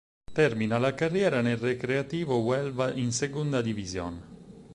[0.33, 4.19] Termina la carriera nel Recreativo Huelva in Segunda División.